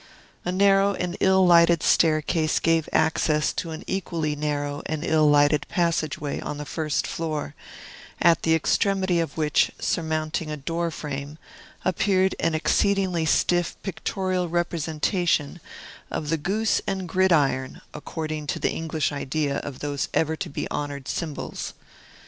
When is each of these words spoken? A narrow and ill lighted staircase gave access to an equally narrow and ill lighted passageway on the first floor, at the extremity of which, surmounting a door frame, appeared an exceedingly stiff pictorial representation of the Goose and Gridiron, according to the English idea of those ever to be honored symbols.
A 0.43 0.51
narrow 0.51 0.95
and 0.95 1.15
ill 1.19 1.45
lighted 1.45 1.83
staircase 1.83 2.57
gave 2.57 2.89
access 2.91 3.53
to 3.53 3.69
an 3.69 3.83
equally 3.85 4.35
narrow 4.35 4.81
and 4.87 5.03
ill 5.05 5.29
lighted 5.29 5.67
passageway 5.69 6.39
on 6.39 6.57
the 6.57 6.65
first 6.65 7.05
floor, 7.05 7.53
at 8.19 8.41
the 8.41 8.55
extremity 8.55 9.19
of 9.19 9.37
which, 9.37 9.69
surmounting 9.77 10.49
a 10.49 10.57
door 10.57 10.89
frame, 10.89 11.37
appeared 11.85 12.33
an 12.39 12.55
exceedingly 12.55 13.27
stiff 13.27 13.75
pictorial 13.83 14.49
representation 14.49 15.59
of 16.09 16.29
the 16.31 16.37
Goose 16.37 16.81
and 16.87 17.07
Gridiron, 17.07 17.81
according 17.93 18.47
to 18.47 18.57
the 18.57 18.71
English 18.71 19.11
idea 19.11 19.57
of 19.57 19.81
those 19.81 20.09
ever 20.15 20.35
to 20.35 20.49
be 20.49 20.67
honored 20.71 21.07
symbols. 21.07 21.75